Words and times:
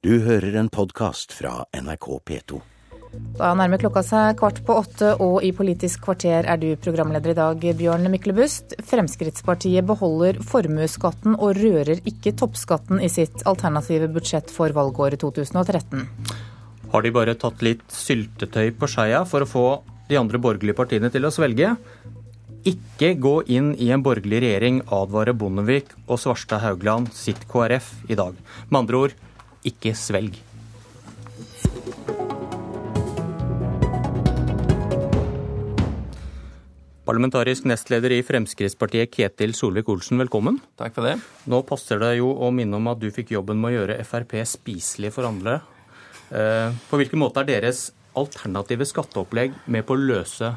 Du 0.00 0.14
hører 0.24 0.54
en 0.56 0.68
podkast 0.72 1.34
fra 1.36 1.66
NRK 1.76 2.06
P2. 2.24 2.58
Da 3.36 3.50
nærmer 3.52 3.82
klokka 3.82 4.00
seg 4.00 4.38
kvart 4.40 4.62
på 4.64 4.78
åtte, 4.80 5.10
og 5.20 5.44
i 5.44 5.50
Politisk 5.52 6.06
kvarter 6.06 6.48
er 6.48 6.56
du 6.62 6.70
programleder 6.80 7.34
i 7.34 7.36
dag, 7.36 7.66
Bjørn 7.76 8.08
Myklebust. 8.08 8.78
Fremskrittspartiet 8.88 9.84
beholder 9.84 10.40
formuesskatten 10.40 11.36
og 11.36 11.60
rører 11.60 12.00
ikke 12.08 12.32
toppskatten 12.32 13.04
i 13.04 13.12
sitt 13.12 13.44
alternative 13.44 14.08
budsjett 14.16 14.48
for 14.48 14.72
valgåret 14.72 15.20
2013. 15.20 16.08
Har 16.96 17.04
de 17.04 17.16
bare 17.20 17.36
tatt 17.36 17.60
litt 17.60 17.84
syltetøy 17.92 18.72
på 18.80 18.88
skeia 18.88 19.26
for 19.28 19.44
å 19.44 19.52
få 19.52 19.68
de 20.08 20.16
andre 20.16 20.40
borgerlige 20.40 20.80
partiene 20.80 21.12
til 21.12 21.28
å 21.28 21.36
svelge? 21.36 21.74
Ikke 22.64 23.18
gå 23.20 23.42
inn 23.52 23.74
i 23.76 23.92
en 23.92 24.00
borgerlig 24.00 24.46
regjering, 24.48 24.80
advarer 24.88 25.36
Bondevik 25.36 25.92
og 26.06 26.24
Svarstad 26.24 26.64
Haugland 26.64 27.12
sitt 27.12 27.44
KrF 27.52 27.98
i 28.08 28.16
dag. 28.16 28.40
Med 28.70 28.86
andre 28.86 29.04
ord, 29.04 29.24
ikke 29.66 29.92
svelg. 29.98 30.38
Parlamentarisk 37.10 37.64
nestleder 37.66 38.12
i 38.14 38.20
Fremskrittspartiet, 38.22 39.10
Ketil 39.10 39.50
Solvik-Olsen, 39.58 40.20
velkommen. 40.20 40.60
Takk 40.78 40.94
for 40.94 41.08
det. 41.08 41.16
Nå 41.50 41.58
passer 41.66 41.98
det 41.98 42.12
jo 42.20 42.28
å 42.38 42.52
minne 42.54 42.78
om 42.78 42.86
at 42.92 43.00
du 43.02 43.08
fikk 43.10 43.32
jobben 43.34 43.58
med 43.58 43.72
å 43.72 43.76
gjøre 43.80 43.96
Frp 44.06 44.36
spiselig 44.46 45.10
for 45.16 45.26
andre. 45.26 45.58
Eh, 46.30 46.70
på 46.86 47.00
hvilken 47.00 47.18
måte 47.18 47.42
er 47.42 47.50
deres 47.50 47.88
alternative 48.14 48.86
skatteopplegg 48.86 49.58
med 49.66 49.88
på 49.88 49.96
å 49.96 50.04
løse 50.12 50.52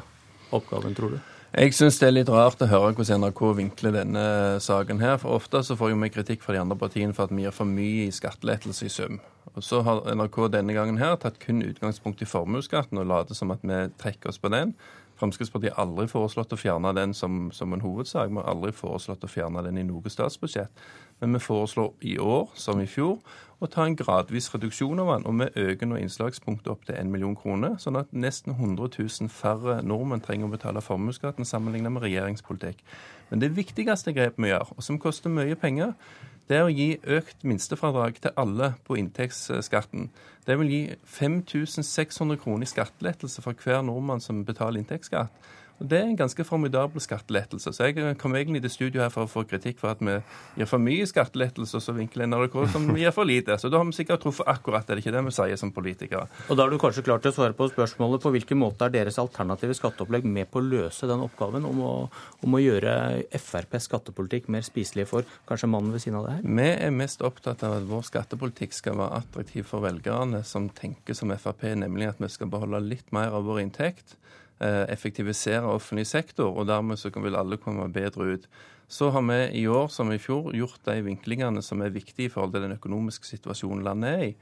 oppgaven, 0.54 0.94
tror 0.94 1.16
du? 1.16 1.33
Jeg 1.54 1.70
syns 1.70 2.00
det 2.02 2.08
er 2.08 2.14
litt 2.16 2.30
rart 2.34 2.62
å 2.64 2.66
høre 2.66 2.96
hvordan 2.98 3.20
NRK 3.22 3.40
vinkler 3.54 3.92
denne 3.94 4.22
saken 4.58 4.98
her. 4.98 5.20
For 5.22 5.36
ofte 5.36 5.60
så 5.62 5.76
får 5.78 5.92
vi 5.92 6.08
kritikk 6.10 6.42
fra 6.42 6.56
de 6.56 6.58
andre 6.64 6.74
partiene 6.74 7.14
for 7.14 7.28
at 7.28 7.34
vi 7.34 7.44
gir 7.44 7.54
for 7.54 7.70
mye 7.70 8.08
i 8.08 8.14
skattelettelse 8.14 8.88
i 8.88 8.90
sum. 8.90 9.20
Og 9.54 9.62
Så 9.62 9.84
har 9.86 10.02
NRK 10.18 10.48
denne 10.50 10.74
gangen 10.74 10.98
her 10.98 11.14
tatt 11.22 11.38
kun 11.38 11.62
utgangspunkt 11.62 12.24
i 12.24 12.26
formuesskatten 12.26 12.98
og 12.98 13.06
later 13.06 13.38
som 13.38 13.54
at 13.54 13.62
vi 13.62 13.84
trekker 14.02 14.32
oss 14.32 14.42
på 14.42 14.50
den. 14.50 14.74
Fremskrittspartiet 15.20 15.76
har 15.76 15.86
aldri 15.86 16.08
foreslått 16.10 16.56
å 16.56 16.58
fjerne 16.58 16.90
den 16.96 17.14
som, 17.14 17.52
som, 17.54 17.70
en 17.70 17.86
hovedsak. 17.86 18.34
Vi 18.34 18.40
har 18.40 18.50
aldri 18.50 18.74
foreslått 18.74 19.22
å 19.22 19.30
fjerne 19.30 19.62
den 19.62 19.78
i 19.78 19.86
noe 19.86 20.10
statsbudsjett. 20.10 20.74
Men 21.24 21.38
vi 21.38 21.40
foreslår 21.40 21.94
i 22.04 22.18
år, 22.20 22.50
som 22.54 22.80
i 22.82 22.88
fjor, 22.90 23.16
å 23.64 23.68
ta 23.70 23.86
en 23.86 23.96
gradvis 23.96 24.50
reduksjon 24.52 25.00
av 25.00 25.08
den. 25.14 25.24
Og 25.30 25.38
vi 25.40 25.70
øker 25.70 25.88
nå 25.88 25.96
innslagspunktet 25.96 26.68
opp 26.68 26.84
til 26.84 26.98
1 26.98 27.08
million 27.08 27.36
kroner, 27.38 27.78
sånn 27.80 27.96
at 27.96 28.12
nesten 28.12 28.52
100 28.52 28.90
000 28.98 29.32
færre 29.32 29.78
nordmenn 29.86 30.20
trenger 30.24 30.50
å 30.50 30.52
betale 30.52 30.84
formuesskatten 30.84 31.48
sammenlignet 31.48 31.94
med 31.94 32.04
regjeringspolitikk. 32.04 32.84
Men 33.30 33.40
det 33.40 33.54
viktigste 33.56 34.12
grepet 34.12 34.42
vi 34.44 34.52
gjør, 34.52 34.74
og 34.76 34.84
som 34.84 35.00
koster 35.00 35.32
mye 35.32 35.56
penger, 35.56 35.94
det 36.44 36.58
er 36.58 36.66
å 36.66 36.72
gi 36.76 36.90
økt 37.16 37.46
minstefradrag 37.48 38.20
til 38.20 38.34
alle 38.36 38.74
på 38.84 38.98
inntektsskatten. 39.00 40.10
Det 40.44 40.58
vil 40.60 40.72
gi 40.74 40.82
5600 41.08 42.36
kroner 42.42 42.68
i 42.68 42.68
skattelettelse 42.68 43.40
for 43.40 43.56
hver 43.64 43.80
nordmann 43.86 44.20
som 44.20 44.44
betaler 44.44 44.82
inntektsskatt. 44.82 45.32
Det 45.78 45.98
er 45.98 46.06
en 46.06 46.16
ganske 46.16 46.44
formidabel 46.46 47.02
skattelettelse. 47.02 47.72
Så 47.74 47.88
jeg 47.88 48.16
kom 48.20 48.34
egentlig 48.38 48.60
til 48.62 48.70
studio 48.70 49.02
her 49.02 49.10
for 49.10 49.26
å 49.26 49.30
få 49.30 49.42
kritikk 49.48 49.80
for 49.80 49.90
at 49.90 50.02
vi 50.04 50.14
gir 50.60 50.68
for 50.70 50.82
mye 50.82 51.06
skattelettelse, 51.10 51.74
og 51.80 51.82
så 51.82 51.94
vinkler 51.96 52.28
NRK 52.30 52.54
som 52.70 52.86
vi 52.92 53.02
gir 53.02 53.14
for 53.14 53.26
lite. 53.26 53.56
Så 53.58 53.70
da 53.72 53.80
har 53.80 53.88
vi 53.88 53.96
sikkert 53.96 54.22
truffet 54.22 54.46
akkurat, 54.50 54.86
er 54.86 54.96
det 55.00 55.04
ikke 55.04 55.16
det 55.16 55.24
vi 55.26 55.34
sier 55.34 55.58
som 55.58 55.72
politikere? 55.74 56.28
Og 56.46 56.58
da 56.58 56.66
er 56.66 56.74
du 56.74 56.78
kanskje 56.82 57.04
klar 57.06 57.22
til 57.22 57.32
å 57.32 57.36
svare 57.36 57.58
på 57.58 57.68
spørsmålet 57.72 58.22
på 58.22 58.34
hvilken 58.36 58.60
måte 58.62 58.86
er 58.86 58.94
deres 58.94 59.18
alternative 59.18 59.74
skatteopplegg 59.74 60.28
med 60.30 60.50
på 60.52 60.62
å 60.62 60.66
løse 60.68 61.10
den 61.10 61.26
oppgaven 61.26 61.66
om 61.66 61.82
å, 61.82 61.92
om 62.46 62.54
å 62.54 62.62
gjøre 62.62 62.94
FrPs 63.34 63.90
skattepolitikk 63.90 64.50
mer 64.54 64.62
spiselig 64.66 65.08
for 65.10 65.26
kanskje 65.50 65.72
mannen 65.74 65.94
ved 65.94 66.06
siden 66.06 66.20
av 66.22 66.28
det 66.28 66.38
her? 66.38 66.48
Vi 66.62 66.70
er 66.86 66.94
mest 66.94 67.24
opptatt 67.26 67.66
av 67.66 67.80
at 67.80 67.88
vår 67.90 68.06
skattepolitikk 68.12 68.78
skal 68.78 69.00
være 69.02 69.24
attraktiv 69.24 69.66
for 69.66 69.82
velgerne 69.82 70.44
som 70.46 70.70
tenker 70.70 71.18
som 71.18 71.34
Frp, 71.34 71.66
nemlig 71.74 72.12
at 72.12 72.20
vi 72.22 72.30
skal 72.30 72.46
beholde 72.52 72.78
litt 72.84 73.10
mer 73.12 73.34
av 73.34 73.48
vår 73.48 73.64
inntekt 73.64 74.14
Eh, 74.14 74.43
effektivisere 74.62 75.66
offentlig 75.66 76.06
sektor, 76.06 76.52
og 76.54 76.68
dermed 76.68 76.96
så 77.00 77.10
vil 77.10 77.36
alle 77.36 77.58
komme 77.60 77.88
bedre 77.92 78.36
ut. 78.36 78.48
Så 78.88 79.10
har 79.10 79.24
vi 79.26 79.38
i 79.60 79.66
år 79.66 79.88
som 79.88 80.12
i 80.12 80.20
fjor 80.20 80.52
gjort 80.54 80.84
de 80.86 81.00
vinklingene 81.02 81.62
som 81.64 81.82
er 81.82 81.94
viktige 81.94 82.28
i 82.28 82.32
forhold 82.32 82.52
til 82.52 82.66
den 82.66 82.76
økonomiske 82.76 83.26
situasjonen 83.26 83.84
landet 83.84 84.10
er 84.10 84.28
i. 84.28 84.34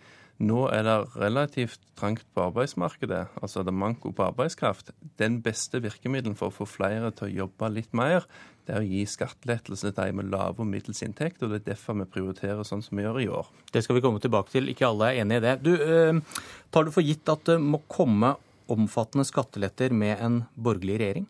Nå 0.42 0.64
er 0.74 0.82
det 0.82 0.94
relativt 1.20 1.82
trangt 1.98 2.24
på 2.34 2.42
arbeidsmarkedet, 2.48 3.26
altså 3.42 3.62
det 3.62 3.70
er 3.70 3.78
manko 3.78 4.10
på 4.16 4.24
arbeidskraft. 4.24 4.90
Den 5.20 5.38
beste 5.44 5.78
virkemiddelen 5.84 6.34
for 6.38 6.50
å 6.50 6.56
få 6.56 6.66
flere 6.66 7.12
til 7.14 7.28
å 7.28 7.36
jobbe 7.44 7.68
litt 7.70 7.92
mer, 7.94 8.26
det 8.66 8.74
er 8.74 8.82
å 8.82 8.86
gi 8.86 9.04
skattelettelse 9.06 9.90
til 9.90 9.98
de 9.98 10.16
med 10.18 10.30
lave 10.32 10.62
og 10.62 10.68
middels 10.70 11.02
inntekt, 11.06 11.42
og 11.42 11.52
det 11.52 11.60
er 11.60 11.68
derfor 11.72 11.98
vi 12.00 12.08
prioriterer 12.10 12.66
sånn 12.66 12.82
som 12.82 12.98
vi 12.98 13.04
gjør 13.06 13.20
i 13.22 13.28
år. 13.30 13.50
Det 13.74 13.84
skal 13.84 13.98
vi 13.98 14.04
komme 14.04 14.22
tilbake 14.22 14.54
til, 14.54 14.70
ikke 14.72 14.88
alle 14.88 15.10
er 15.10 15.22
enig 15.22 15.38
i 15.38 15.44
det. 15.46 15.56
Du, 15.62 15.72
eh, 15.76 16.42
Tar 16.72 16.88
du 16.88 16.90
for 16.94 17.04
gitt 17.04 17.28
at 17.28 17.44
det 17.46 17.58
må 17.60 17.82
komme 17.86 18.34
omfattende 18.72 19.26
skatteletter 19.28 19.92
med 19.94 20.20
en 20.20 20.38
borgerlig 20.54 21.00
regjering? 21.02 21.26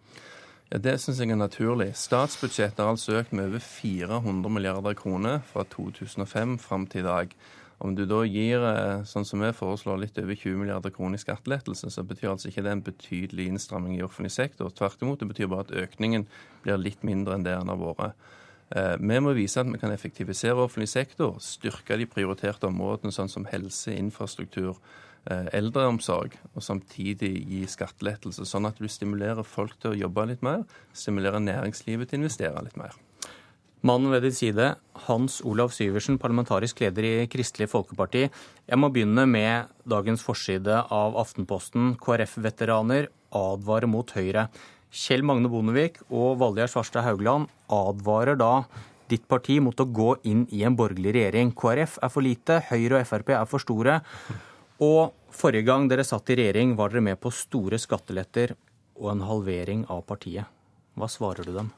Ja, 0.73 0.79
Det 0.79 0.95
syns 1.01 1.19
jeg 1.21 1.31
er 1.31 1.37
naturlig. 1.37 1.91
Statsbudsjettet 1.99 2.81
har 2.81 2.95
altså 2.95 3.19
økt 3.21 3.33
med 3.37 3.51
over 3.51 3.61
400 3.61 4.49
milliarder 4.49 4.95
kroner 4.97 5.43
fra 5.45 5.67
2005 5.69 6.59
fram 6.59 6.87
til 6.87 7.03
i 7.03 7.09
dag. 7.09 7.35
Om 7.83 7.97
du 7.99 8.05
da 8.07 8.23
gir, 8.23 8.63
eh, 8.63 9.03
sånn 9.03 9.27
som 9.27 9.41
vi 9.41 9.51
foreslår, 9.53 9.99
litt 9.99 10.19
over 10.19 10.35
20 10.35 10.57
milliarder 10.57 10.91
kroner 10.95 11.19
i 11.19 11.25
skattelettelse, 11.25 11.91
så 11.91 12.05
betyr 12.07 12.31
altså 12.31 12.49
ikke 12.49 12.63
det 12.63 12.73
en 12.73 12.83
betydelig 12.83 13.49
innstramming 13.51 13.99
i 13.99 14.05
offentlig 14.07 14.31
sektor. 14.31 14.71
Tvert 14.71 15.03
imot, 15.03 15.19
det 15.19 15.29
betyr 15.29 15.51
bare 15.51 15.67
at 15.67 15.75
økningen 15.75 16.27
blir 16.63 16.79
litt 16.79 17.03
mindre 17.03 17.35
enn 17.35 17.43
det 17.43 17.59
den 17.59 17.69
har 17.69 17.77
vært. 17.77 18.15
Eh, 18.71 18.97
vi 18.97 19.19
må 19.21 19.35
vise 19.35 19.61
at 19.61 19.67
vi 19.67 19.79
kan 19.79 19.91
effektivisere 19.91 20.63
offentlig 20.63 20.89
sektor, 20.89 21.37
styrke 21.41 21.99
de 21.99 22.07
prioriterte 22.07 22.71
områdene 22.71 23.13
sånn 23.13 23.29
som 23.29 23.45
helse, 23.51 23.93
infrastruktur, 23.93 24.79
eldreomsorg, 25.31 26.35
og 26.55 26.65
samtidig 26.65 27.31
gi 27.47 27.63
skattelettelse, 27.71 28.47
sånn 28.49 28.67
at 28.67 28.81
du 28.83 28.89
stimulerer 28.91 29.47
folk 29.47 29.77
til 29.79 29.93
å 29.93 30.01
jobbe 30.07 30.27
litt 30.33 30.43
mer, 30.43 30.65
stimulerer 30.97 31.43
næringslivet 31.45 32.11
til 32.11 32.19
å 32.19 32.23
investere 32.25 32.65
litt 32.67 32.79
mer. 32.81 32.97
Mannen 33.83 34.13
ved 34.15 34.23
din 34.23 34.35
side, 34.35 34.67
Hans 35.09 35.41
Olav 35.43 35.73
Syversen, 35.75 36.15
parlamentarisk 36.23 36.85
leder 36.85 37.03
i 37.03 37.15
Kristelig 37.27 37.67
Folkeparti. 37.73 38.29
Jeg 38.71 38.79
må 38.79 38.93
begynne 38.95 39.25
med 39.27 39.73
dagens 39.91 40.23
forside 40.23 40.85
av 40.95 41.19
Aftenposten. 41.19 41.97
KrF-veteraner 41.99 43.09
advarer 43.35 43.91
mot 43.91 44.15
Høyre. 44.15 44.47
Kjell 44.93 45.27
Magne 45.27 45.51
Bondevik 45.51 45.99
og 46.13 46.39
Valgjerd 46.39 46.71
Svarstad 46.71 47.09
Haugland 47.09 47.51
advarer 47.75 48.39
da 48.39 48.53
ditt 49.11 49.27
parti 49.27 49.59
mot 49.59 49.75
å 49.75 49.89
gå 49.89 50.13
inn 50.31 50.47
i 50.55 50.63
en 50.63 50.79
borgerlig 50.79 51.17
regjering. 51.17 51.51
KrF 51.51 51.99
er 52.07 52.13
for 52.13 52.23
lite, 52.23 52.63
Høyre 52.71 53.01
og 53.01 53.09
Frp 53.11 53.35
er 53.35 53.51
for 53.51 53.67
store. 53.67 53.99
Og 54.83 55.13
forrige 55.31 55.67
gang 55.69 55.87
dere 55.91 56.05
satt 56.07 56.33
i 56.33 56.37
regjering, 56.41 56.75
var 56.79 56.91
dere 56.91 57.05
med 57.07 57.21
på 57.23 57.31
store 57.35 57.79
skatteletter 57.79 58.57
og 58.99 59.13
en 59.13 59.23
halvering 59.29 59.87
av 59.93 60.03
partiet. 60.09 60.49
Hva 60.99 61.09
svarer 61.09 61.47
du 61.47 61.55
dem? 61.55 61.71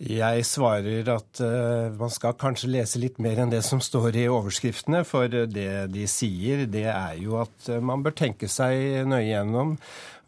Jeg 0.00 0.46
svarer 0.48 1.08
at 1.12 1.40
uh, 1.44 1.92
man 1.92 2.08
skal 2.08 2.32
kanskje 2.40 2.70
lese 2.72 3.00
litt 3.02 3.18
mer 3.20 3.42
enn 3.42 3.50
det 3.52 3.60
som 3.66 3.82
står 3.84 4.16
i 4.16 4.30
overskriftene. 4.32 5.02
For 5.04 5.28
det 5.28 5.90
de 5.92 6.06
sier, 6.08 6.64
det 6.72 6.86
er 6.88 7.18
jo 7.20 7.36
at 7.42 7.68
uh, 7.68 7.82
man 7.84 8.00
bør 8.00 8.16
tenke 8.16 8.48
seg 8.48 9.04
nøye 9.10 9.26
gjennom 9.28 9.76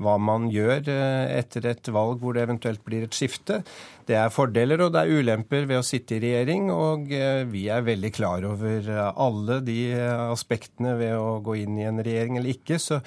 hva 0.03 0.19
man 0.19 0.49
gjør 0.51 0.89
etter 0.91 1.67
et 1.71 1.89
valg 1.95 2.19
hvor 2.19 2.35
det 2.35 2.43
eventuelt 2.43 2.83
blir 2.85 3.05
et 3.07 3.15
skifte. 3.17 3.61
Det 4.09 4.17
er 4.19 4.33
fordeler 4.35 4.83
og 4.83 4.91
det 4.93 5.05
er 5.05 5.21
ulemper 5.21 5.69
ved 5.71 5.79
å 5.79 5.85
sitte 5.87 6.17
i 6.17 6.23
regjering, 6.25 6.73
og 6.75 7.13
vi 7.53 7.69
er 7.71 7.85
veldig 7.87 8.11
klar 8.17 8.43
over 8.49 8.89
alle 8.99 9.61
de 9.63 9.93
aspektene 10.33 10.97
ved 10.99 11.15
å 11.15 11.37
gå 11.45 11.61
inn 11.61 11.79
i 11.79 11.87
en 11.87 12.03
regjering 12.03 12.41
eller 12.41 12.57
ikke. 12.57 12.81
så 12.83 12.99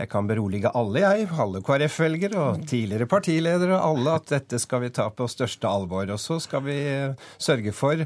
jeg 0.00 0.08
kan 0.08 0.28
berolige 0.28 0.70
alle, 0.76 1.02
jeg, 1.02 1.26
alle 1.42 1.60
KrF-velgere 1.64 2.40
og 2.40 2.62
tidligere 2.68 3.08
partiledere, 3.10 3.76
alle 3.76 4.14
at 4.16 4.30
dette 4.32 4.60
skal 4.62 4.84
vi 4.86 4.92
ta 4.96 5.10
på 5.12 5.26
største 5.28 5.68
alvor. 5.68 6.08
Og 6.14 6.20
så 6.20 6.38
skal 6.40 6.64
vi 6.64 6.76
eh, 6.88 7.26
sørge 7.36 7.74
for 7.76 8.00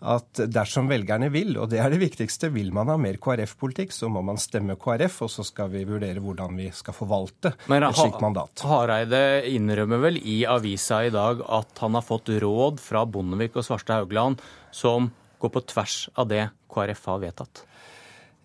at 0.00 0.42
dersom 0.48 0.88
velgerne 0.90 1.28
vil, 1.34 1.56
og 1.60 1.72
det 1.72 1.80
er 1.82 1.92
det 1.92 2.00
viktigste, 2.00 2.52
vil 2.54 2.70
man 2.76 2.88
ha 2.92 2.96
mer 3.00 3.18
KrF-politikk, 3.20 3.92
så 3.92 4.08
må 4.12 4.22
man 4.24 4.38
stemme 4.40 4.78
KrF, 4.80 5.18
og 5.26 5.32
så 5.34 5.44
skal 5.46 5.72
vi 5.74 5.82
vurdere 5.88 6.22
hvordan 6.22 6.56
vi 6.60 6.70
skal 6.74 6.96
forvalte 6.96 7.52
Men, 7.72 7.84
et 7.84 7.98
slikt 7.98 8.22
mandat. 8.22 8.64
Hareide 8.70 9.22
innrømmer 9.50 10.04
vel 10.06 10.20
i 10.22 10.42
avisa 10.48 11.02
i 11.04 11.14
dag 11.14 11.42
at 11.50 11.82
han 11.82 11.98
har 11.98 12.06
fått 12.06 12.30
råd 12.42 12.78
fra 12.82 13.04
Bondevik 13.04 13.58
og 13.58 13.66
Svarstad 13.66 14.04
Haugland 14.04 14.40
som 14.70 15.10
går 15.40 15.52
på 15.56 15.64
tvers 15.74 16.04
av 16.14 16.30
det 16.30 16.46
KrF 16.70 17.10
har 17.10 17.26
vedtatt? 17.26 17.64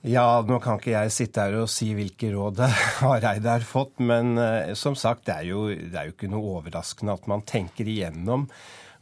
Ja, 0.06 0.44
nå 0.46 0.60
kan 0.62 0.78
ikke 0.78 0.92
jeg 0.92 1.14
sitte 1.16 1.42
her 1.48 1.56
og 1.64 1.70
si 1.72 1.88
hvilke 1.98 2.28
råd 2.30 2.60
Hareide 3.00 3.50
har 3.56 3.64
fått, 3.66 3.98
men 4.06 4.36
uh, 4.38 4.76
som 4.78 4.94
sagt, 4.94 5.24
det 5.26 5.34
er, 5.34 5.46
jo, 5.50 5.64
det 5.74 5.98
er 5.98 6.10
jo 6.12 6.14
ikke 6.14 6.30
noe 6.30 6.60
overraskende 6.60 7.16
at 7.16 7.26
man 7.32 7.42
tenker 7.50 7.88
igjennom 7.90 8.46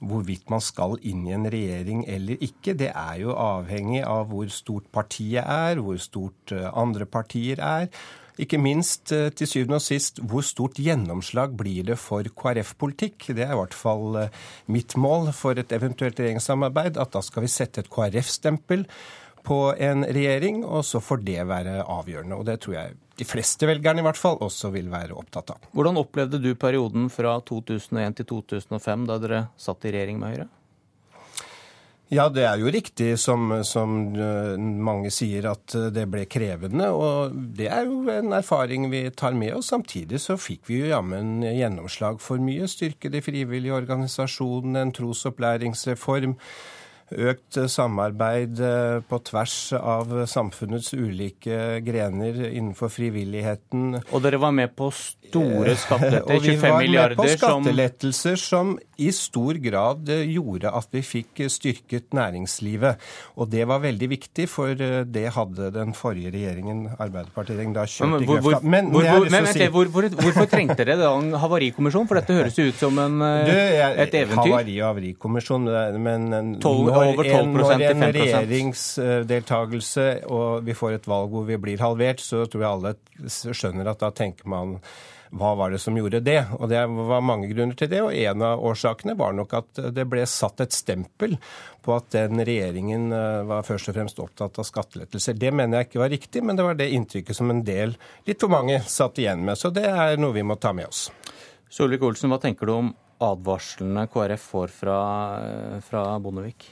hvorvidt 0.03 0.47
man 0.51 0.63
skal 0.63 0.95
inn 1.03 1.25
i 1.27 1.33
en 1.35 1.47
regjering 1.51 2.05
eller 2.07 2.39
ikke. 2.43 2.75
Det 2.79 2.87
er 2.87 3.17
jo 3.19 3.35
avhengig 3.35 3.99
av 4.07 4.31
hvor 4.31 4.47
stort 4.51 4.87
partiet 4.95 5.43
er, 5.43 5.81
hvor 5.83 5.99
stort 5.99 6.53
uh, 6.55 6.69
andre 6.71 7.07
partier 7.07 7.59
er. 7.59 7.89
Ikke 8.39 8.61
minst 8.63 9.11
uh, 9.11 9.27
til 9.35 9.49
syvende 9.49 9.81
og 9.81 9.83
sist 9.83 10.21
hvor 10.23 10.45
stort 10.47 10.79
gjennomslag 10.79 11.51
blir 11.59 11.89
det 11.89 11.97
for 11.99 12.23
KrF-politikk. 12.31 13.27
Det 13.35 13.43
er 13.43 13.51
i 13.51 13.59
hvert 13.59 13.75
fall 13.75 14.21
mitt 14.71 14.95
mål 14.95 15.33
for 15.35 15.59
et 15.59 15.75
eventuelt 15.75 16.23
regjeringssamarbeid, 16.23 16.95
at 16.95 17.11
da 17.11 17.25
skal 17.27 17.43
vi 17.43 17.51
sette 17.51 17.83
et 17.83 17.91
KrF-stempel 17.91 18.87
på 19.43 19.59
en 19.75 20.05
regjering, 20.07 20.63
og 20.65 20.85
så 20.87 21.01
får 21.03 21.23
det 21.27 21.41
være 21.49 21.81
avgjørende. 21.83 22.39
Og 22.39 22.47
det 22.47 22.59
tror 22.63 22.77
jeg 22.77 22.97
de 23.19 23.27
fleste 23.27 23.67
velgerne 23.69 24.01
i 24.01 24.07
hvert 24.07 24.17
fall 24.17 24.39
også 24.41 24.71
vil 24.73 24.89
være 24.91 25.15
opptatt 25.17 25.53
av. 25.53 25.69
Hvordan 25.75 25.99
opplevde 26.01 26.41
du 26.41 26.53
perioden 26.59 27.11
fra 27.13 27.37
2001 27.45 28.19
til 28.21 28.29
2005, 28.31 29.07
da 29.09 29.21
dere 29.21 29.45
satt 29.59 29.85
i 29.85 29.93
regjering 29.93 30.21
med 30.21 30.33
Høyre? 30.33 30.49
Ja, 32.13 32.27
det 32.29 32.43
er 32.45 32.59
jo 32.61 32.69
riktig 32.69 33.15
som, 33.17 33.47
som, 33.65 33.93
eh, 34.13 34.59
mange 34.59 35.09
sier 35.13 35.47
at 35.49 35.73
eh, 35.77 35.87
det 35.93 36.03
ble 36.11 36.27
krevende. 36.29 36.91
Og 36.93 37.33
det 37.57 37.69
er 37.73 37.87
jo 37.89 38.03
en 38.11 38.35
erfaring 38.37 38.85
vi 38.91 39.07
tar 39.17 39.33
med 39.37 39.55
oss. 39.57 39.71
Samtidig 39.71 40.21
så 40.21 40.37
fikk 40.37 40.67
vi 40.69 40.83
jo 40.83 40.91
jammen 40.91 41.41
gjennomslag 41.47 42.21
for 42.21 42.43
mye. 42.43 42.69
Styrke 42.69 43.09
de 43.13 43.23
frivillige 43.23 43.73
organisasjonene, 43.73 44.83
en 44.83 44.93
trosopplæringsreform 44.93 46.37
økt 47.13 47.59
samarbeid 47.69 48.59
eh, 48.63 48.99
på 49.07 49.19
tvers 49.29 49.57
av 49.77 50.13
samfunnets 50.29 50.93
ulike 50.93 51.79
grener 51.85 52.39
innenfor 52.49 52.91
frivilligheten. 52.93 53.99
Og 54.11 54.23
dere 54.23 54.39
var 54.41 54.53
med 54.55 54.73
på 54.77 54.89
store 54.93 55.75
skattelettelser, 55.79 56.57
25 56.59 56.77
milliarder. 56.77 56.83
Og 56.83 56.87
vi 56.87 56.95
var 56.97 57.09
med 57.09 57.19
på 57.19 57.29
skattelettelser 57.37 58.41
som 58.41 58.75
i 59.01 59.09
stor 59.15 59.57
grad 59.63 60.09
eh, 60.13 60.25
gjorde 60.35 60.71
at 60.73 60.89
vi 60.93 61.03
fikk 61.05 61.43
styrket 61.51 62.13
næringslivet. 62.15 63.01
Og 63.41 63.49
det 63.51 63.65
var 63.69 63.81
veldig 63.83 64.09
viktig, 64.13 64.47
for 64.51 64.73
eh, 64.73 65.01
det 65.09 65.27
hadde 65.37 65.71
den 65.75 65.95
forrige 65.97 66.33
regjeringen, 66.33 66.85
Arbeiderpartiet, 66.97 67.63
da 67.73 67.85
kjørt 67.89 68.21
i 68.21 68.29
grøfta. 68.29 68.61
Men, 68.63 68.91
hvor, 68.93 69.07
hvor, 69.07 69.29
men 69.33 69.49
si... 69.51 69.67
hvor, 69.73 69.89
hvorfor 69.89 70.49
trengte 70.51 70.83
dere 70.83 70.99
da 71.01 71.13
en 71.17 71.33
havarikommisjon? 71.41 72.09
For 72.09 72.21
dette 72.21 72.37
høres 72.37 72.59
jo 72.59 72.67
ut 72.69 72.79
som 72.79 72.99
en, 73.01 73.19
du, 73.21 73.53
jeg, 73.53 73.97
et 74.05 74.19
eventyr. 74.23 74.53
Havari 74.53 74.77
og 74.81 74.89
havarikommisjon, 74.91 75.69
men 76.03 76.29
når 76.33 77.02
over 77.11 77.23
12 77.27 77.37
en, 77.37 77.53
når 77.57 77.71
en 77.87 78.05
regjeringsdeltakelse 78.17 80.05
og 80.31 80.67
vi 80.67 80.75
får 80.77 80.99
et 80.99 81.09
valg 81.09 81.33
hvor 81.33 81.47
vi 81.47 81.57
blir 81.61 81.83
halvert, 81.83 82.23
så 82.23 82.45
tror 82.45 82.63
jeg 82.63 82.71
alle 82.71 82.93
skjønner 83.53 83.91
at 83.91 84.01
da 84.03 84.09
tenker 84.15 84.49
man 84.49 84.77
hva 85.33 85.55
var 85.57 85.71
det 85.73 85.79
som 85.81 85.95
gjorde 85.97 86.21
det? 86.21 86.45
Og 86.59 86.69
Det 86.69 86.81
var 87.09 87.23
mange 87.25 87.47
grunner 87.49 87.77
til 87.77 87.89
det, 87.89 88.01
og 88.05 88.13
en 88.13 88.41
av 88.45 88.61
årsakene 88.61 89.15
var 89.17 89.33
nok 89.33 89.55
at 89.57 89.81
det 89.95 90.05
ble 90.09 90.25
satt 90.29 90.61
et 90.61 90.75
stempel 90.75 91.37
på 91.83 91.95
at 91.95 92.11
den 92.13 92.43
regjeringen 92.45 93.09
eh, 93.11 93.41
var 93.49 93.65
først 93.65 93.89
og 93.89 93.97
fremst 93.97 94.21
opptatt 94.21 94.59
av 94.61 94.67
skattelettelser. 94.67 95.37
Det 95.39 95.49
mener 95.51 95.81
jeg 95.81 95.89
ikke 95.89 96.03
var 96.03 96.13
riktig, 96.13 96.43
men 96.45 96.59
det 96.59 96.67
var 96.67 96.77
det 96.77 96.91
inntrykket 96.93 97.39
som 97.39 97.49
en 97.49 97.63
del, 97.65 97.97
litt 98.29 98.45
for 98.45 98.53
mange, 98.53 98.77
satt 98.85 99.17
igjen 99.19 99.41
med. 99.45 99.57
Så 99.59 99.73
det 99.73 99.87
er 99.89 100.21
noe 100.21 100.37
vi 100.37 100.45
må 100.45 100.59
ta 100.61 100.73
med 100.75 100.91
oss. 100.91 101.07
Solvik-Olsen, 101.73 102.29
hva 102.29 102.37
tenker 102.43 102.69
du 102.69 102.75
om 102.77 102.93
advarslene 103.23 104.05
KrF 104.13 104.49
får 104.53 104.73
fra, 104.83 104.99
eh, 105.41 105.79
fra 105.81 106.05
Bondevik? 106.21 106.69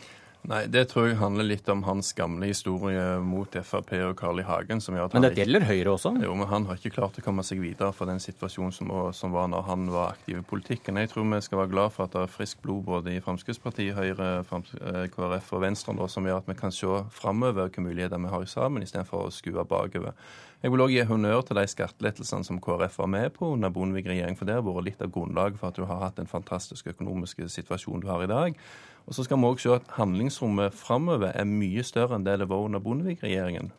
Nei, 0.50 0.64
Det 0.68 0.88
tror 0.90 1.08
jeg 1.08 1.20
handler 1.20 1.46
litt 1.46 1.68
om 1.70 1.84
hans 1.86 2.12
gamle 2.18 2.48
historie 2.50 3.20
mot 3.22 3.54
Frp 3.62 3.92
og 4.08 4.16
Carl 4.18 4.42
I. 4.42 4.46
Hagen. 4.48 4.82
som 4.82 4.96
gjør 4.96 5.06
at 5.06 5.14
Men 5.14 5.28
det 5.28 5.36
gjelder 5.38 5.66
Høyre 5.70 5.94
også? 5.94 6.16
Jo, 6.24 6.34
men 6.36 6.48
han 6.50 6.66
har 6.66 6.80
ikke 6.80 6.96
klart 6.96 7.20
å 7.20 7.24
komme 7.24 7.44
seg 7.46 7.62
videre 7.62 7.94
fra 7.94 8.08
den 8.10 8.20
situasjonen 8.20 8.74
som, 8.74 8.90
som 9.14 9.32
var 9.32 9.48
når 9.54 9.68
han 9.70 9.90
var 9.94 10.16
aktiv 10.16 10.40
i 10.40 10.42
politikken. 10.42 10.98
Jeg 10.98 11.12
tror 11.14 11.30
vi 11.30 11.42
skal 11.46 11.62
være 11.62 11.74
glad 11.76 11.94
for 11.94 12.06
at 12.06 12.16
det 12.18 12.24
er 12.26 12.34
friskt 12.34 12.62
blod 12.66 12.84
både 12.90 13.14
i 13.14 13.22
Fremskrittspartiet, 13.22 13.94
Høyre, 13.96 14.44
Frems 14.50 14.74
KrF 15.14 15.54
og 15.54 15.62
Venstre 15.62 15.94
nå, 15.94 16.10
som 16.10 16.26
gjør 16.26 16.42
at 16.42 16.50
vi 16.50 16.58
kan 16.58 16.74
se 16.74 17.04
framover 17.14 17.68
hvilke 17.68 17.86
muligheter 17.86 18.18
vi 18.18 18.34
har 18.34 18.48
sammen, 18.50 18.82
istedenfor 18.82 19.28
å 19.28 19.36
skue 19.36 19.62
bakover. 19.62 20.18
Jeg 20.62 20.70
vil 20.70 20.84
òg 20.84 20.92
gi 20.94 21.06
honnør 21.10 21.42
til 21.46 21.58
de 21.58 21.66
skattelettelsene 21.70 22.46
som 22.46 22.60
KrF 22.62 23.00
var 23.02 23.10
med 23.10 23.32
på 23.34 23.54
under 23.56 23.72
Bondevik-regjeringen, 23.74 24.38
for 24.38 24.46
det 24.46 24.60
har 24.60 24.66
vært 24.66 24.90
litt 24.90 25.02
av 25.02 25.10
grunnlaget 25.14 25.58
for 25.58 25.72
at 25.72 25.78
du 25.80 25.88
har 25.90 26.04
hatt 26.04 26.20
den 26.22 26.30
fantastiske 26.30 26.94
økonomiske 26.94 27.48
situasjonen 27.50 28.04
du 28.04 28.10
har 28.12 28.22
i 28.22 28.30
dag. 28.30 28.60
Og 29.08 29.16
så 29.18 29.26
skal 29.26 29.40
vi 29.42 29.50
òg 29.50 29.62
se 29.62 29.74
at 29.76 29.94
handlingsrommet 29.98 30.76
framover 30.78 31.32
er 31.34 31.48
mye 31.50 31.84
større 31.84 32.18
enn 32.18 32.26
det 32.28 32.40
det 32.42 32.50
var 32.52 32.64
under 32.66 32.84
Bondevik-regjeringen. 32.84 33.72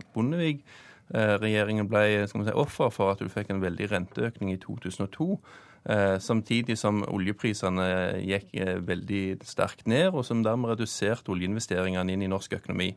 Bondevik-regjeringen 1.12 1.88
ble 1.90 2.24
skal 2.28 2.46
si, 2.46 2.54
offer 2.56 2.92
for 2.92 3.12
at 3.12 3.20
du 3.20 3.28
fikk 3.28 3.52
en 3.52 3.62
veldig 3.62 3.90
renteøkning 3.92 4.54
i 4.54 4.60
2002. 4.60 5.36
Eh, 5.82 6.16
samtidig 6.22 6.76
som 6.78 7.02
oljeprisene 7.10 8.22
gikk 8.22 8.52
eh, 8.54 8.78
veldig 8.86 9.42
sterkt 9.44 9.88
ned, 9.90 10.12
og 10.14 10.24
som 10.24 10.44
dermed 10.44 10.70
reduserte 10.70 11.32
oljeinvesteringene 11.34 12.14
inn 12.14 12.22
i 12.22 12.30
norsk 12.30 12.54
økonomi. 12.60 12.92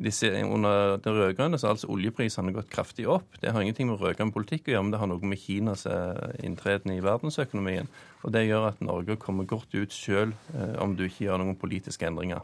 Under 0.00 0.96
den 1.04 1.16
rød-grønne 1.18 1.58
har 1.60 1.74
altså 1.74 1.90
oljeprisene 1.92 2.54
gått 2.56 2.70
kraftig 2.72 3.04
opp. 3.06 3.36
Det 3.42 3.52
har 3.52 3.60
ingenting 3.60 3.90
med 3.90 4.00
rød-grønn 4.00 4.32
politikk 4.32 4.70
å 4.70 4.72
gjøre, 4.72 4.84
men 4.86 4.94
det 4.94 5.00
har 5.02 5.10
noe 5.10 5.32
med 5.32 5.38
Kinas 5.42 5.84
eh, 5.86 6.30
inntreden 6.42 6.94
i 6.94 7.02
verdensøkonomien. 7.04 7.90
Og 8.24 8.32
Det 8.32 8.46
gjør 8.46 8.70
at 8.70 8.80
Norge 8.80 9.18
kommer 9.20 9.44
godt 9.44 9.74
ut 9.76 9.92
sjøl 9.92 10.32
eh, 10.56 10.78
om 10.80 10.96
du 10.96 11.04
ikke 11.04 11.26
gjør 11.26 11.44
noen 11.44 11.60
politiske 11.60 12.08
endringer. 12.08 12.40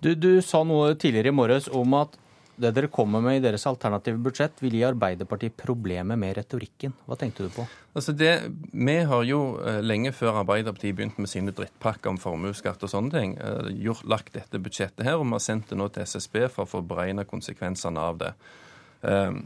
Du, 0.00 0.14
du 0.14 0.38
sa 0.44 0.62
noe 0.62 0.94
tidligere 0.94 1.32
i 1.32 1.34
morges 1.34 1.66
om 1.72 1.98
at 1.98 2.14
det 2.56 2.72
dere 2.76 2.88
kommer 2.92 3.20
med 3.24 3.38
i 3.38 3.42
deres 3.44 3.66
alternative 3.68 4.20
budsjett, 4.24 4.60
vil 4.64 4.78
gi 4.78 4.84
Arbeiderpartiet 4.86 5.56
problemer 5.60 6.18
med 6.20 6.36
retorikken. 6.38 6.94
Hva 7.04 7.18
tenkte 7.20 7.46
du 7.46 7.52
på? 7.52 7.66
Altså 7.96 8.12
det, 8.16 8.32
Vi 8.72 8.96
har 9.10 9.26
jo 9.28 9.40
eh, 9.60 9.82
lenge 9.84 10.12
før 10.16 10.40
Arbeiderpartiet 10.42 10.96
begynte 10.96 11.20
med 11.20 11.32
sine 11.32 11.54
drittpakker 11.56 12.12
om 12.12 12.20
formuesskatt 12.20 12.82
og 12.82 12.92
sånne 12.92 13.12
ting, 13.12 13.36
eh, 13.36 13.70
gjort, 13.84 14.06
lagt 14.08 14.32
dette 14.36 14.60
budsjettet 14.62 15.04
her, 15.04 15.20
og 15.20 15.28
vi 15.28 15.36
har 15.36 15.44
sendt 15.44 15.70
det 15.72 15.80
nå 15.80 15.88
til 15.92 16.08
SSB 16.08 16.46
for 16.48 16.64
å 16.64 16.72
få 16.76 16.82
beregna 16.86 17.26
konsekvensene 17.28 18.08
av 18.10 18.20
det. 18.24 18.32
Um, 19.02 19.44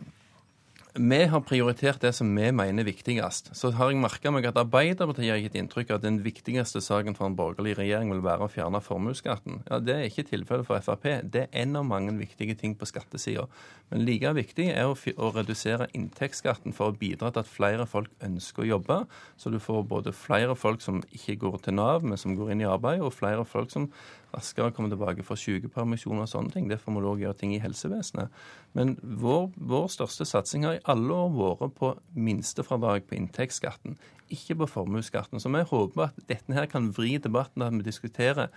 vi 0.94 1.19
har 1.31 1.40
prioritert 1.46 2.00
det 2.02 2.10
som 2.16 2.31
vi 2.34 2.48
mener 2.50 2.82
er 2.82 2.88
viktigst. 2.88 3.52
Så 3.54 3.70
har 3.78 3.92
jeg 3.92 4.00
merka 4.02 4.32
meg 4.34 4.48
at 4.48 4.58
Arbeiderpartiet 4.58 5.31
har 5.31 5.38
gitt 5.38 5.58
inntrykk 5.58 5.92
av 5.92 6.00
at 6.00 6.06
den 6.06 6.19
viktigste 6.25 6.82
saken 6.82 7.14
for 7.14 7.28
en 7.28 7.37
borgerlig 7.38 7.76
regjering 7.78 8.10
vil 8.10 8.25
være 8.25 8.48
å 8.48 8.50
fjerne 8.50 8.81
formuesskatten. 8.82 9.62
Ja, 9.70 9.78
Det 9.78 9.94
er 9.94 10.08
ikke 10.08 10.26
tilfellet 10.32 10.66
for 10.66 10.82
Frp. 10.82 11.06
Det 11.31 11.46
er 11.46 11.62
en 11.62 11.76
av 11.78 11.87
mange 11.87 12.16
viktige 12.19 12.56
ting 12.58 12.75
på 12.75 12.88
skattesida. 12.90 13.46
Men 13.90 14.04
like 14.06 14.34
viktig 14.34 14.66
er 14.70 14.90
å, 14.90 14.96
å 14.96 15.32
redusere 15.34 15.90
inntektsskatten 15.94 16.75
for 16.75 16.90
å 16.90 16.98
bidra 16.98 17.31
til 17.31 17.44
at 17.44 17.50
flere 17.50 17.87
folk 17.87 18.10
ønsker 18.26 18.64
å 18.64 18.70
jobbe. 18.75 18.98
Så 19.38 19.50
du 19.54 19.60
får 19.62 19.87
både 19.87 20.14
flere 20.14 20.56
folk 20.58 20.82
som 20.82 21.04
ikke 21.14 21.38
går 21.38 21.60
til 21.64 21.78
Nav, 21.78 22.02
men 22.02 22.19
som 22.19 22.34
går 22.38 22.54
inn 22.54 22.64
i 22.64 22.70
arbeid, 22.70 23.02
og 23.02 23.14
flere 23.14 23.46
folk 23.46 23.70
som 23.70 23.90
raskere 24.35 24.73
komme 24.75 24.91
tilbake 24.93 25.25
fra 25.27 25.37
sykepermisjon 25.38 26.23
og 26.23 26.31
sånne 26.31 26.55
ting. 26.55 26.69
Derfor 26.71 26.94
må 26.94 27.03
du 27.03 27.11
òg 27.11 27.25
gjøre 27.25 27.38
ting 27.41 27.55
i 27.56 27.62
helsevesenet. 27.62 28.31
Men 28.79 28.97
vår, 29.03 29.50
vår 29.56 29.91
største 29.93 30.27
satsing 30.29 30.67
har 30.67 30.79
i 30.79 30.85
alle 30.91 31.17
år 31.27 31.61
vært 31.61 31.77
på 31.81 31.93
minstefradrag 32.15 33.09
på 33.09 33.19
inntektsskatten 33.19 33.99
ikke 34.35 34.59
på 34.62 34.71
formuesskatten. 34.71 35.41
Så 35.43 35.53
vi 35.53 35.65
håper 35.71 36.09
at 36.09 36.21
dette 36.29 36.55
her 36.56 36.69
kan 36.71 36.91
vri 36.97 37.17
debatten, 37.23 37.65
at 37.67 37.75
vi 37.75 37.87
diskuterer 37.87 38.49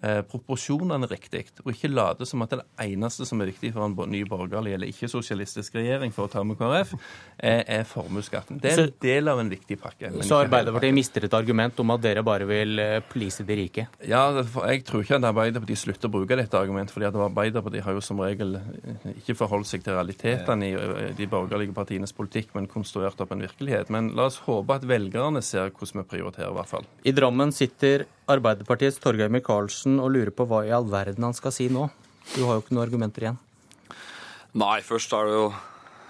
eh, 0.00 0.20
proporsjonene 0.28 1.08
riktig, 1.10 1.44
og 1.64 1.72
ikke 1.72 1.90
late 1.90 2.26
som 2.28 2.44
at 2.44 2.54
det 2.54 2.64
eneste 2.84 3.26
som 3.28 3.40
er 3.42 3.50
viktig 3.50 3.72
for 3.74 3.86
en 3.86 4.12
ny 4.12 4.22
borgerlig 4.28 4.76
eller 4.76 4.92
ikke-sosialistisk 4.92 5.76
regjering, 5.78 6.14
for 6.14 6.28
å 6.28 6.32
ta 6.32 6.44
med 6.46 6.58
KrF, 6.60 6.94
er, 7.38 7.62
er 7.80 7.86
formuesskatten. 7.88 8.60
Det 8.62 8.72
er 8.72 8.84
en 8.86 8.94
del 9.02 9.32
av 9.32 9.42
en 9.42 9.52
viktig 9.52 9.78
pakke. 9.82 10.12
Så 10.26 10.38
Arbeiderpartiet 10.42 10.96
mister 10.96 11.26
et 11.26 11.36
argument 11.36 11.80
om 11.82 11.94
at 11.94 12.04
dere 12.04 12.24
bare 12.26 12.48
vil 12.48 12.82
eh, 12.82 12.98
please 13.12 13.46
de 13.46 13.58
rike? 13.58 13.86
Ja, 14.08 14.24
jeg 14.68 14.84
tror 14.88 15.04
ikke 15.04 15.18
at 15.18 15.28
Arbeiderpartiet 15.32 15.82
slutter 15.82 16.10
å 16.10 16.16
bruke 16.18 16.38
dette 16.38 16.58
argumentet, 16.58 16.94
fordi 16.94 17.08
at 17.08 17.18
Arbeiderpartiet 17.28 17.86
har 17.86 17.96
jo 17.96 18.04
som 18.04 18.20
regel 18.22 18.58
eh, 18.60 19.08
ikke 19.16 19.38
forholdt 19.38 19.70
seg 19.70 19.86
til 19.86 19.96
realitetene 19.98 20.70
i 20.70 20.76
eh, 20.76 21.10
de 21.18 21.28
borgerlige 21.30 21.76
partienes 21.76 22.14
politikk, 22.16 22.52
men 22.56 22.70
konstruert 22.70 23.20
opp 23.22 23.34
en 23.34 23.44
virkelighet. 23.44 23.90
Men 23.92 24.12
la 24.18 24.28
oss 24.30 24.42
håpe 24.46 24.78
at 24.78 24.86
velgere 24.88 25.21
velgerne 25.22 25.42
ser 25.44 25.70
hvordan 25.70 26.02
vi 26.02 26.08
prioriterer, 26.10 26.50
i 26.50 26.58
hvert 26.58 26.70
fall. 26.70 26.86
I 27.04 27.14
Drammen 27.14 27.52
sitter 27.54 28.06
Arbeiderpartiets 28.30 29.00
Torgeir 29.02 29.30
Micaelsen 29.32 30.00
og 30.02 30.12
lurer 30.14 30.32
på 30.34 30.46
hva 30.48 30.64
i 30.66 30.72
all 30.74 30.88
verden 30.90 31.24
han 31.24 31.36
skal 31.36 31.54
si 31.54 31.68
nå. 31.72 31.88
Du 32.34 32.44
har 32.46 32.56
jo 32.56 32.64
ikke 32.64 32.74
noen 32.74 32.86
argumenter 32.86 33.26
igjen. 33.26 33.42
Nei, 34.58 34.80
først 34.84 35.12
er 35.16 35.28
det 35.28 35.36
jo 35.38 35.52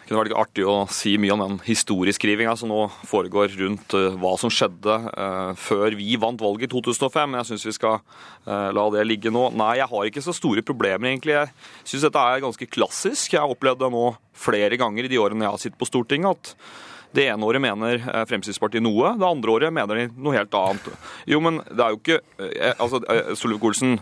det 0.02 0.11
kunne 0.11 0.25
vært 0.25 0.35
artig 0.35 0.64
å 0.66 0.73
si 0.90 1.12
mye 1.16 1.31
om 1.31 1.40
den 1.45 1.61
historieskrivinga 1.62 2.57
som 2.59 2.73
nå 2.73 2.88
foregår 3.07 3.52
rundt 3.61 3.95
uh, 3.95 4.16
hva 4.19 4.33
som 4.37 4.50
skjedde 4.50 4.97
uh, 5.07 5.52
før 5.54 5.95
vi 5.95 6.19
vant 6.21 6.42
valget 6.42 6.66
i 6.66 6.73
2005. 6.73 7.31
Men 7.31 7.38
jeg 7.38 7.52
syns 7.52 7.66
vi 7.69 7.75
skal 7.78 8.00
uh, 8.02 8.73
la 8.75 8.87
det 8.92 9.07
ligge 9.07 9.31
nå. 9.33 9.47
Nei, 9.54 9.76
jeg 9.78 9.87
har 9.92 10.11
ikke 10.11 10.25
så 10.26 10.35
store 10.35 10.66
problemer, 10.66 11.07
egentlig. 11.07 11.38
Jeg 11.38 11.54
syns 11.95 12.09
dette 12.09 12.25
er 12.28 12.42
ganske 12.42 12.69
klassisk. 12.75 13.37
Jeg 13.37 13.45
har 13.45 13.54
opplevd 13.54 13.85
det 13.85 13.92
nå 13.95 14.09
flere 14.35 14.81
ganger 14.81 15.07
i 15.07 15.12
de 15.12 15.23
årene 15.23 15.47
jeg 15.47 15.54
har 15.54 15.62
sittet 15.62 15.81
på 15.81 15.88
Stortinget. 15.88 16.35
at 16.35 16.90
det 17.16 17.26
ene 17.28 17.47
året 17.47 17.62
mener 17.62 18.00
eh, 18.00 18.25
Fremskrittspartiet 18.28 18.85
noe, 18.85 19.14
det 19.21 19.28
andre 19.28 19.54
året 19.54 19.75
mener 19.75 20.00
de 20.00 20.09
noe 20.16 20.37
helt 20.37 20.54
annet. 20.57 20.90
Jo, 21.28 21.40
men 21.45 21.61
det 21.69 21.85
er 21.85 21.95
jo 21.95 22.00
ikke 22.00 22.21
eh, 22.40 22.75
Altså, 22.78 23.02
eh, 23.12 23.33
Solvik-Olsen 23.38 23.99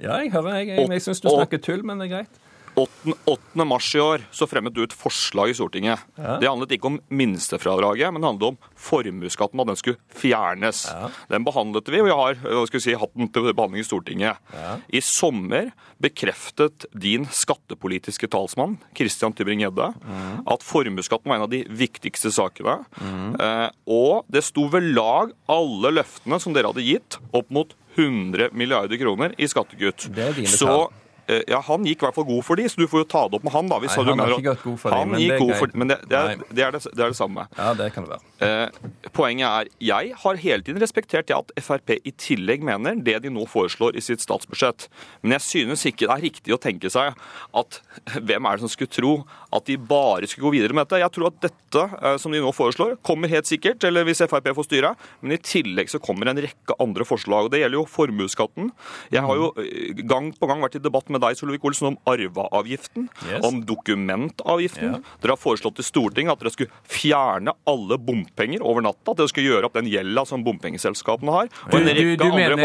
Ja, 0.00 0.18
jeg 0.22 0.32
hører. 0.32 0.60
Jeg, 0.62 0.70
jeg, 0.74 0.90
jeg 0.96 1.04
syns 1.04 1.20
du 1.24 1.28
snakker 1.32 1.60
tull, 1.62 1.84
men 1.86 2.00
det 2.00 2.08
er 2.08 2.14
greit. 2.18 2.44
8. 2.78 3.14
8. 3.24 3.64
mars 3.66 3.88
i 3.96 4.00
år 4.02 4.24
så 4.34 4.46
fremmet 4.48 4.74
du 4.76 4.82
et 4.84 4.94
forslag 4.94 5.52
i 5.52 5.56
Stortinget. 5.56 6.02
Ja. 6.18 6.36
Det 6.42 6.48
handlet 6.48 6.74
ikke 6.76 6.90
om 6.92 6.98
minstefradraget, 7.10 8.12
men 8.12 8.22
det 8.22 8.30
handlet 8.30 8.52
om 8.52 8.58
formuesskatten, 8.88 9.62
at 9.62 9.70
den 9.70 9.80
skulle 9.80 9.98
fjernes. 10.14 10.84
Ja. 10.92 11.10
Den 11.32 11.46
behandlet 11.46 11.90
vi, 11.90 12.02
og 12.02 12.08
vi 12.08 12.16
har 12.20 12.82
si, 12.82 12.94
hatt 12.98 13.14
den 13.18 13.30
til 13.34 13.50
behandling 13.50 13.82
i 13.82 13.88
Stortinget. 13.88 14.38
Ja. 14.54 14.76
I 14.88 15.02
sommer 15.04 15.72
bekreftet 16.02 16.86
din 16.94 17.26
skattepolitiske 17.34 18.30
talsmann, 18.30 18.78
Christian 18.96 19.34
Tybring-Gjedde, 19.34 19.90
mm. 19.98 20.46
at 20.54 20.66
formuesskatten 20.66 21.30
var 21.30 21.40
en 21.40 21.48
av 21.48 21.52
de 21.52 21.64
viktigste 21.66 22.32
sakene. 22.34 22.78
Mm. 23.00 23.34
Eh, 23.42 23.66
og 23.90 24.28
det 24.32 24.44
sto 24.46 24.68
ved 24.70 24.92
lag 24.94 25.34
alle 25.50 25.94
løftene 25.98 26.38
som 26.42 26.54
dere 26.54 26.70
hadde 26.70 26.86
gitt, 26.86 27.18
opp 27.34 27.50
mot 27.54 27.74
100 27.98 28.52
milliarder 28.54 29.00
kroner 29.00 29.34
i 29.38 29.48
skattekutt. 29.50 30.06
Det 30.14 30.28
er 30.28 30.36
dine 30.36 30.50
så, 30.52 30.86
eh, 30.86 31.07
ja, 31.48 31.60
han 31.66 31.84
gikk 31.86 32.02
i 32.02 32.08
hvert 32.08 32.16
fall 32.16 32.28
god 32.28 32.44
for 32.46 32.60
de, 32.60 32.68
så 32.70 32.80
du 32.80 32.86
får 32.90 33.04
jo 33.04 33.08
ta 33.12 33.24
det 33.28 33.38
opp 33.38 33.46
med 33.46 33.54
han, 33.54 33.68
da. 33.70 33.80
Nei, 33.82 33.90
han 33.92 34.22
har 34.22 34.34
ikke 34.36 34.46
gått 34.48 34.64
god 34.64 34.78
for 34.80 34.94
de, 34.94 35.00
han 35.00 35.12
men 35.12 35.20
det 35.20 35.28
er 35.34 35.42
god 35.42 35.52
greit. 35.52 35.60
for, 35.60 35.78
Men 35.82 35.92
det, 35.92 35.98
det, 36.08 36.18
er, 36.18 36.42
det, 36.48 36.64
er 36.64 36.76
det, 36.78 36.82
er 36.94 37.04
det 37.04 37.18
samme. 37.18 37.46
Ja, 37.58 37.72
det 37.78 37.90
kan 37.94 38.06
det 38.06 38.16
være. 38.16 38.28
Eh, 38.38 39.10
poenget 39.16 39.48
er, 39.48 39.70
jeg 39.82 40.12
har 40.22 40.40
hele 40.44 40.62
tiden 40.62 40.82
respektert 40.82 41.32
at 41.34 41.52
Frp 41.58 41.96
i 41.98 42.12
tillegg 42.14 42.62
mener 42.66 43.00
det 43.02 43.16
de 43.24 43.32
nå 43.34 43.46
foreslår 43.50 43.98
i 43.98 44.04
sitt 44.04 44.22
statsbudsjett. 44.22 44.86
Men 45.22 45.36
jeg 45.38 45.46
synes 45.46 45.84
ikke 45.88 46.06
det 46.06 46.14
er 46.14 46.24
riktig 46.28 46.54
å 46.54 46.60
tenke 46.62 46.90
seg 46.92 47.18
at 47.58 47.80
hvem 48.28 48.48
er 48.48 48.58
det 48.58 48.64
som 48.64 48.72
skulle 48.72 48.94
tro 48.94 49.14
at 49.54 49.66
de 49.68 49.78
bare 49.80 50.28
skulle 50.28 50.48
gå 50.48 50.54
videre 50.58 50.76
med 50.76 50.86
dette. 50.86 51.02
Jeg 51.02 51.14
tror 51.14 51.30
at 51.30 51.40
dette 51.48 51.84
eh, 51.98 52.16
som 52.20 52.34
de 52.34 52.42
nå 52.44 52.52
foreslår, 52.54 52.96
kommer 53.06 53.32
helt 53.32 53.48
sikkert, 53.48 53.84
eller 53.88 54.06
hvis 54.08 54.22
Frp 54.28 54.52
får 54.56 54.68
styre. 54.68 54.94
Men 55.22 55.36
i 55.36 55.40
tillegg 55.42 55.90
så 55.92 56.00
kommer 56.02 56.30
en 56.30 56.42
rekke 56.42 56.76
andre 56.82 57.06
forslag. 57.08 57.48
og 57.48 57.54
Det 57.54 57.62
gjelder 57.62 57.80
jo 57.80 57.86
formuesskatten. 57.90 58.72
Jeg 59.14 59.24
har 59.26 59.40
jo 59.40 59.50
eh, 59.62 60.04
gang 60.08 60.30
på 60.36 60.50
gang 60.50 60.62
vært 60.64 60.78
i 60.78 60.84
debatt 60.84 61.10
med 61.10 61.17
deg, 61.22 61.36
Solvik-Olsen, 61.38 61.86
om 61.92 61.98
arveavgiften, 62.08 63.08
Yes. 63.28 63.44
om 63.44 63.60
dokumentavgiften. 63.66 64.92
Ja. 64.92 65.00
Dere 65.22 65.34
har 65.34 65.40
foreslått 65.40 65.78
i 65.80 65.84
Stortinget 65.86 66.32
at 66.34 66.42
dere 66.42 66.52
skulle 66.54 66.70
fjerne 66.88 67.52
alle 67.68 67.98
bompenger 67.98 68.62
over 68.64 68.82
natta. 68.84 69.12
At 69.12 69.20
dere 69.22 69.30
skulle 69.32 69.50
gjøre 69.52 69.68
opp 69.68 69.76
den 69.78 69.88
gjelda 69.90 70.24
som 70.28 70.44
bompengeselskapene 70.46 71.34
har. 71.34 71.48
Du, 71.70 71.78
du, 71.78 72.16
du, 72.16 72.24
mener, 72.32 72.56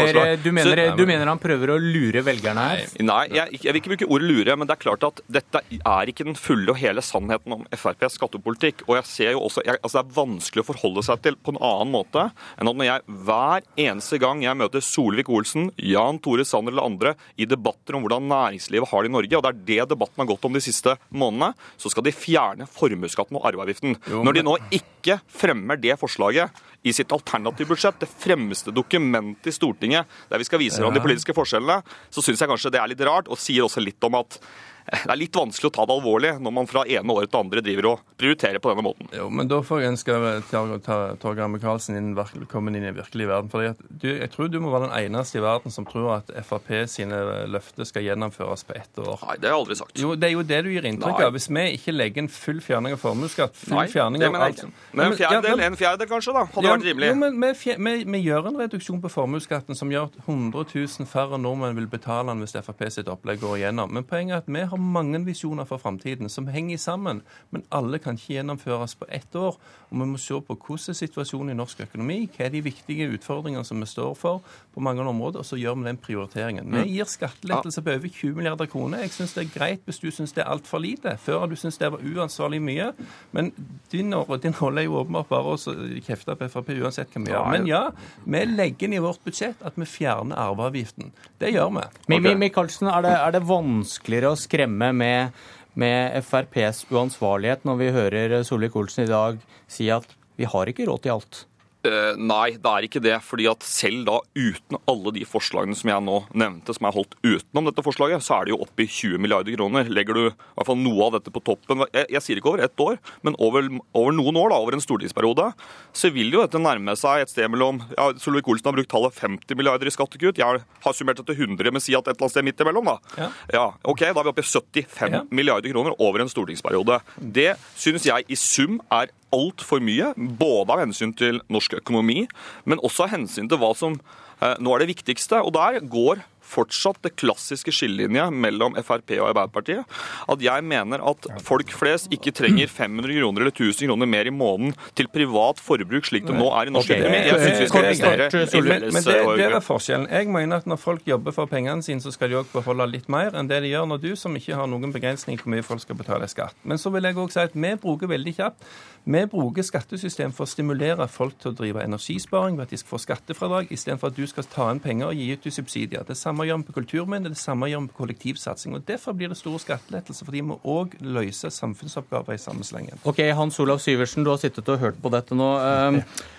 du, 0.42 0.50
mener, 0.52 0.82
Så- 0.90 0.96
du 0.96 1.06
mener 1.06 1.26
han 1.30 1.38
prøver 1.42 1.74
å 1.74 1.78
lure 1.80 2.22
velgerne 2.26 2.64
her? 2.68 2.84
Nei, 3.04 3.22
jeg, 3.34 3.60
jeg 3.62 3.72
vil 3.72 3.80
ikke 3.82 3.92
bruke 3.94 4.10
ordet 4.10 4.30
lure, 4.30 4.56
men 4.56 4.66
det 4.70 4.76
er 4.78 4.82
klart 4.84 5.04
at 5.06 5.20
dette 5.28 5.62
er 5.78 6.10
ikke 6.12 6.24
den 6.28 6.34
fulle 6.38 6.70
og 6.74 6.78
hele 6.80 7.02
sannheten 7.04 7.52
om 7.58 7.66
FrPs 7.74 8.18
skattepolitikk. 8.18 8.84
Og 8.88 8.96
jeg 9.00 9.04
ser 9.10 9.30
jo 9.36 9.44
også, 9.48 9.64
jeg, 9.66 9.78
altså 9.82 10.02
Det 10.02 10.10
er 10.10 10.16
vanskelig 10.20 10.62
å 10.64 10.68
forholde 10.72 11.02
seg 11.06 11.22
til 11.24 11.36
på 11.36 11.54
en 11.54 11.60
annen 11.62 11.92
måte 11.94 12.24
enn 12.58 12.68
at 12.70 12.76
når 12.78 12.88
jeg 12.88 13.02
hver 13.24 13.62
eneste 13.78 14.18
gang 14.22 14.42
jeg 14.42 14.56
møter 14.58 14.82
Solvik-Olsen, 14.84 15.70
Jan 15.78 16.18
Tore 16.24 16.44
Sanner 16.46 16.72
eller 16.74 16.84
andre 16.88 17.12
i 17.40 17.46
debatter 17.48 17.94
om 17.96 18.02
hvordan 18.04 18.26
næringslivet 18.28 18.43
har 18.44 19.02
det 19.02 19.10
i 19.10 19.14
Norge, 19.14 19.36
og 19.38 19.44
det 19.44 19.50
er 19.50 19.62
det 19.70 19.88
debatten 19.94 20.22
har 20.22 20.28
gått 20.28 20.44
om 20.44 20.52
de 20.56 20.62
siste 20.64 20.96
månedene, 21.10 21.54
så 21.80 21.90
skal 21.92 22.04
de 22.06 22.14
fjerne 22.14 22.68
formuesskatten 22.70 23.38
og 23.38 23.48
arveavgiften. 23.48 23.96
Når 24.24 24.36
de 24.36 24.44
nå 24.46 24.56
ikke 24.74 25.18
fremmer 25.28 25.80
det 25.80 25.96
forslaget 26.00 26.62
i 26.84 26.92
sitt 26.92 27.12
alternative 27.12 27.72
budsjett, 27.72 28.00
det 28.02 28.10
fremste 28.10 28.74
dokumentet 28.74 29.48
i 29.48 29.56
Stortinget 29.56 30.10
der 30.30 30.40
vi 30.40 30.46
skal 30.48 30.60
vise 30.60 30.80
hverandre 30.80 31.00
de 31.00 31.06
politiske 31.06 31.36
forskjellene, 31.36 31.80
så 32.12 32.24
syns 32.24 32.42
jeg 32.42 32.50
kanskje 32.50 32.74
det 32.74 32.82
er 32.82 32.92
litt 32.92 33.04
rart, 33.08 33.30
og 33.30 33.40
sier 33.40 33.64
også 33.64 33.82
litt 33.84 34.02
om 34.04 34.20
at 34.20 34.38
det 34.84 35.10
er 35.10 35.16
litt 35.18 35.36
vanskelig 35.36 35.70
å 35.70 35.74
ta 35.74 35.84
det 35.88 35.94
alvorlig 35.96 36.30
når 36.44 36.52
man 36.58 36.66
fra 36.68 36.82
ene 36.84 37.14
året 37.14 37.30
til 37.32 37.40
andre 37.40 37.62
driver 37.64 37.86
og 37.94 38.02
prioriterer 38.20 38.60
på 38.62 38.70
denne 38.72 38.84
måten. 38.84 39.08
Jo, 39.16 39.28
men 39.32 39.48
da 39.50 39.60
får 39.64 39.80
jeg 39.82 39.92
ønske 39.94 40.16
Tor- 40.50 40.74
Tor- 40.84 41.14
Torgeir 41.22 41.48
Micaelsen 41.48 41.96
inn, 41.98 42.10
velkommen 42.18 42.76
inn 42.76 42.84
i 42.88 42.92
virkelig 42.94 43.28
verden. 43.30 43.76
Du, 43.88 44.08
jeg 44.12 44.30
tror 44.34 44.50
du 44.52 44.58
må 44.60 44.72
være 44.74 44.90
den 44.90 44.96
eneste 45.14 45.40
i 45.40 45.44
verden 45.44 45.72
som 45.74 45.86
tror 45.88 46.10
at 46.18 46.32
Frp 46.44 46.68
sine 46.90 47.16
løfter 47.50 47.88
skal 47.88 48.04
gjennomføres 48.06 48.64
på 48.68 48.76
ett 48.76 49.00
år. 49.00 49.18
Nei, 49.24 49.36
det 49.40 49.48
har 49.48 49.54
jeg 49.56 49.60
aldri 49.62 49.78
sagt. 49.80 49.96
Jo, 50.04 50.14
Det 50.14 50.28
er 50.28 50.34
jo 50.36 50.42
det 50.52 50.60
du 50.66 50.70
gir 50.74 50.88
inntrykk 50.90 51.18
Nei. 51.18 51.26
av. 51.28 51.32
Hvis 51.38 51.48
vi 51.48 51.64
ikke 51.78 51.94
legger 51.96 52.24
en 52.24 52.30
full 52.36 52.60
fjerning 52.64 52.92
av 52.96 53.00
formuesskatt, 53.02 53.56
full 53.56 53.76
Nei, 53.78 53.86
fjerning 53.92 54.20
det 54.20 54.28
av 54.28 54.36
alt 54.48 54.64
Men 54.92 55.06
en 55.12 55.16
fjerdedel, 55.18 55.58
ja, 55.64 55.66
en 55.72 55.76
fjerdedel 55.80 56.10
kanskje, 56.12 56.34
da, 56.36 56.44
hadde 56.54 56.66
Ja, 56.68 56.76
vært 56.76 56.86
rimelig. 56.90 57.08
Jo, 57.08 57.18
men 57.24 57.40
vi, 57.40 57.74
vi, 57.88 57.94
vi 58.14 58.22
gjør 58.28 58.50
en 58.52 58.60
reduksjon 58.62 59.00
på 59.02 59.10
formuesskatten 59.16 59.74
som 59.78 59.90
gjør 59.92 60.10
at 60.12 60.20
100 60.28 60.68
000 60.74 61.08
færre 61.10 61.40
nordmenn 61.40 61.76
vil 61.80 61.88
betale 61.90 62.28
den 62.30 62.44
hvis 62.44 62.56
Frp 62.60 62.84
sitt 62.92 63.08
opplegg 63.10 63.40
går 63.42 63.58
igjennom. 63.62 63.90
Men 63.96 64.04
poenget 64.08 64.36
er 64.38 64.44
at 64.44 64.50
vi 64.54 64.64
har 64.70 64.73
mange 64.80 65.20
visjoner 65.26 65.66
for 65.68 65.82
framtiden 65.82 66.30
som 66.32 66.48
henger 66.50 66.80
sammen, 66.80 67.22
men 67.50 67.64
alle 67.74 68.00
kan 68.02 68.18
ikke 68.18 68.38
gjennomføres 68.38 68.96
på 69.00 69.08
ett 69.08 69.36
år. 69.36 69.58
Og 69.90 70.00
vi 70.00 70.08
må 70.10 70.18
se 70.18 70.40
på 70.40 70.56
hvordan 70.56 70.90
er 70.90 70.98
situasjonen 70.98 71.52
i 71.54 71.58
norsk 71.58 71.84
økonomi, 71.86 72.18
hva 72.34 72.46
er 72.46 72.54
de 72.54 72.62
viktige 72.64 73.08
utfordringene 73.14 73.64
som 73.66 73.80
vi 73.82 73.88
står 73.88 74.14
for 74.18 74.42
på 74.74 74.82
mange 74.82 75.04
områder, 75.06 75.44
og 75.44 75.46
så 75.46 75.58
gjør 75.60 75.78
vi 75.78 75.88
den 75.88 76.00
prioriteringen. 76.02 76.72
Vi 76.74 76.96
gir 76.96 77.08
skattelettelse 77.08 77.82
på 77.84 77.94
over 77.94 78.08
20 78.08 78.34
milliarder 78.38 78.66
kroner. 78.70 79.04
Jeg 79.04 79.14
syns 79.14 79.36
det 79.36 79.44
er 79.44 79.52
greit 79.54 79.84
hvis 79.86 80.00
du 80.02 80.08
syns 80.10 80.34
det 80.34 80.42
er 80.42 80.50
altfor 80.50 80.82
lite. 80.82 81.14
Før 81.22 81.44
har 81.44 81.50
du 81.50 81.56
syntes 81.56 81.78
det 81.78 81.92
var 81.94 82.02
uansvarlig 82.02 82.60
mye. 82.64 82.90
Men 83.36 83.52
din, 83.92 84.14
din 84.42 84.56
rolle 84.60 84.82
er 84.82 84.88
jo 84.88 84.98
åpenbart 85.02 85.30
bare 85.30 85.54
å 85.54 85.76
kjefte 86.04 86.34
på 86.38 86.50
Frp 86.50 86.72
uansett 86.74 87.14
hva 87.14 87.22
vi 87.22 87.30
gjør. 87.32 87.50
Men 87.54 87.68
ja, 87.70 87.82
vi 88.24 88.42
legger 88.50 88.88
inn 88.88 88.98
i 88.98 89.02
vårt 89.04 89.22
budsjett 89.24 89.62
at 89.62 89.78
vi 89.78 89.86
fjerner 89.88 90.40
arveavgiften. 90.48 91.12
Det 91.38 91.52
gjør 91.54 91.70
vi. 91.76 91.86
Okay. 92.08 92.34
Michaelsen, 92.40 92.90
er 92.90 93.04
det, 93.04 93.14
er 93.20 93.36
det 93.36 93.44
vanskeligere 93.46 94.34
å 94.34 94.38
skremme 94.38 94.63
med, 94.70 95.32
med 95.74 96.24
FrPs 96.24 96.84
uansvarlighet 96.90 97.64
når 97.64 97.80
vi 97.80 97.90
hører 97.94 98.36
Solvik-Olsen 98.46 99.04
i 99.04 99.10
dag 99.10 99.40
si 99.68 99.90
at 99.90 100.06
vi 100.36 100.48
har 100.50 100.70
ikke 100.70 100.86
råd 100.88 101.04
til 101.04 101.14
alt? 101.14 101.44
Eh, 101.84 102.16
nei, 102.16 102.52
det 102.56 102.70
er 102.70 102.86
ikke 102.88 103.02
det. 103.04 103.18
fordi 103.24 103.46
at 103.50 103.62
selv 103.66 104.04
da 104.08 104.18
uten 104.34 104.78
alle 104.88 105.12
de 105.12 105.24
forslagene 105.28 105.76
som 105.76 105.90
jeg 105.90 106.04
nå 106.06 106.16
nevnte, 106.32 106.72
som 106.76 106.86
er 106.88 106.94
holdt 106.96 107.14
utenom 107.22 107.66
dette 107.68 107.84
forslaget, 107.84 108.22
så 108.24 108.38
er 108.40 108.44
det 108.48 108.54
jo 108.54 108.60
oppe 108.64 108.84
i 108.84 108.88
20 108.88 109.18
milliarder 109.20 109.56
kroner. 109.56 109.84
Legger 109.92 110.14
du 110.16 110.22
i 110.28 110.32
hvert 110.32 110.66
fall 110.68 110.80
noe 110.80 111.06
av 111.08 111.16
dette 111.18 111.32
på 111.34 111.42
toppen, 111.44 111.84
jeg, 111.92 112.06
jeg 112.16 112.22
sier 112.24 112.40
ikke 112.40 112.52
over 112.54 112.64
ett 112.64 112.80
år, 112.80 112.96
men 113.26 113.36
over, 113.38 113.68
over 113.92 114.16
noen 114.16 114.38
år, 114.40 114.50
da, 114.54 114.60
over 114.64 114.76
en 114.78 114.84
stortingsperiode, 114.84 115.50
så 115.94 116.10
vil 116.14 116.32
jo 116.32 116.40
dette 116.44 116.60
nærme 116.62 116.96
seg 116.96 117.24
et 117.26 117.32
sted 117.34 117.50
mellom 117.52 117.82
ja, 117.96 118.08
Solvik-Olsen 118.20 118.70
har 118.70 118.76
brukt 118.78 118.90
tallet 118.92 119.18
50 119.20 119.58
milliarder 119.60 119.90
i 119.90 119.94
skattekutt. 119.94 120.40
Jeg 120.40 120.62
har 120.86 120.96
summert 120.96 121.20
det 121.20 121.26
til 121.28 121.44
100, 121.50 121.68
men 121.74 121.84
si 121.84 121.94
at 121.94 122.06
et 122.08 122.14
eller 122.16 122.24
annet 122.26 122.36
sted 122.36 122.48
midt 122.48 122.64
imellom, 122.64 122.88
da. 122.94 123.28
Ja. 123.52 123.66
ok, 123.84 124.06
Da 124.08 124.22
er 124.22 124.24
vi 124.24 124.32
oppe 124.34 124.44
i 124.44 124.48
75 124.48 125.12
Ja. 125.14 125.20
milliarder 125.30 125.70
kroner 125.74 125.94
over 126.00 126.24
en 126.24 126.32
stortingsperiode. 126.32 127.00
Det 127.20 127.52
synes 127.76 128.06
jeg 128.08 128.24
i 128.28 128.36
sum 128.40 128.80
er 128.90 129.12
altfor 129.34 129.82
mye, 129.84 130.12
både 130.16 130.74
av 130.74 130.84
hensyn 130.84 131.14
til 131.16 131.40
norsk 131.52 131.78
økonomi, 131.80 132.24
men 132.68 132.82
også 132.84 133.06
av 133.06 133.14
hensyn 133.14 133.48
til 133.50 133.60
hva 133.62 133.72
som 133.78 133.96
eh, 133.96 134.56
nå 134.60 134.74
er 134.74 134.84
det 134.84 134.92
viktigste. 134.94 135.40
Og 135.44 135.54
der 135.56 135.80
går 135.80 136.24
fortsatt 136.54 137.00
det 137.04 137.14
klassiske 137.20 137.74
skillelinjet 137.74 138.34
mellom 138.44 138.78
Frp 138.80 139.16
og 139.18 139.30
Arbeiderpartiet. 139.32 139.98
At 140.30 140.44
jeg 140.44 140.64
mener 140.66 141.02
at 141.04 141.28
folk 141.44 141.72
flest 141.74 142.12
ikke 142.14 142.32
trenger 142.34 142.70
500 142.70 143.18
kroner 143.18 143.44
eller 143.44 143.54
1000 143.54 143.90
kroner 143.90 144.10
mer 144.10 144.30
i 144.30 144.34
måneden 144.34 144.74
til 144.98 145.10
privat 145.12 145.60
forbruk, 145.62 146.06
slik 146.08 146.28
det 146.28 146.36
nå 146.36 146.48
er 146.54 146.70
i 146.70 146.74
norsk 146.74 146.90
Ok, 146.90 146.96
økonomi. 146.98 147.20
Jeg 147.28 147.40
synes 147.42 147.60
vi 147.60 147.68
skal 147.70 147.88
investere 147.90 148.28
i 148.44 148.64
Men, 148.64 148.88
men 148.94 149.06
det, 149.06 149.18
det 149.40 149.48
er 149.50 149.60
forskjellen. 149.64 150.08
Jeg 150.10 150.30
mener 150.32 150.62
at 150.62 150.68
når 150.70 150.80
folk 150.80 151.06
jobber 151.08 151.34
for 151.36 151.50
pengene 151.50 151.84
sine, 151.84 152.02
så 152.04 152.12
skal 152.14 152.30
de 152.30 152.40
òg 152.40 152.50
beholde 152.52 152.88
litt 152.90 153.10
mer 153.12 153.36
enn 153.36 153.50
det 153.50 153.62
de 153.64 153.72
gjør 153.74 153.88
når 153.90 154.02
du, 154.02 154.10
som 154.18 154.34
ikke 154.36 154.58
har 154.58 154.70
noen 154.70 154.94
begrensning 154.94 155.38
på 155.40 155.48
hvor 155.48 155.54
mye 155.56 155.66
folk 155.66 155.84
skal 155.84 155.98
betale 155.98 156.28
skatt. 156.30 156.56
Men 156.64 156.80
så 156.80 156.92
vil 156.94 157.04
jeg 157.04 157.18
òg 157.20 157.32
si 157.34 157.42
at 157.42 157.56
vi 157.56 157.74
bruker 157.80 158.10
veldig 158.10 158.36
kjapt 158.38 158.68
vi 159.04 159.20
bruker 159.28 159.60
skattesystem 159.60 160.32
for 160.32 160.46
å 160.46 160.48
stimulere 160.48 161.04
folk 161.12 161.36
til 161.36 161.50
å 161.50 161.56
drive 161.58 161.82
energisparing 161.84 162.56
ved 162.56 162.64
at 162.64 162.70
de 162.72 162.78
skal 162.80 162.94
få 162.94 163.00
skattefradrag, 163.02 163.68
istedenfor 163.74 164.08
at 164.08 164.16
du 164.16 164.24
skal 164.30 164.46
ta 164.48 164.70
inn 164.72 164.80
penger 164.80 165.10
og 165.10 165.20
gi 165.20 165.26
ut 165.34 165.44
i 165.44 165.52
subsidier. 165.52 166.06
Det 166.08 166.16
samme 166.16 166.43
gjør 166.48 166.60
vi 166.60 166.68
på 166.68 166.76
kulturminner, 166.78 167.32
det 167.32 167.40
samme 167.40 167.68
gjør 167.70 167.84
vi 167.84 167.92
på 167.92 168.00
kollektivsatsing. 168.02 168.76
og 168.76 168.86
Derfor 168.88 169.16
blir 169.16 169.32
det 169.32 169.38
store 169.40 169.62
skattelettelser, 169.62 170.28
fordi 170.28 170.44
vi 170.44 170.58
òg 170.74 170.96
løse 171.00 171.50
samfunnsoppgaver 171.54 172.36
i 172.36 172.42
samme 172.42 172.66
slengen. 172.66 173.00
Ok, 173.04 173.22
Hans 173.36 173.60
Olav 173.62 173.82
Syversen, 173.84 174.24
du 174.24 174.32
har 174.32 174.40
sittet 174.42 174.68
og 174.68 174.80
hørt 174.82 175.02
på 175.02 175.12
dette 175.14 175.36
nå. 175.38 175.50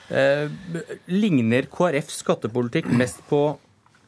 Eh, 0.06 0.20
eh, 0.22 0.92
ligner 1.10 1.66
KrFs 1.66 2.20
skattepolitikk 2.22 2.92
mest 2.94 3.24
på 3.26 3.40